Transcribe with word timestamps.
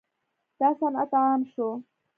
دا 0.59 0.69
صنعت 0.79 1.11
عام 1.21 1.41
شو. 1.51 1.67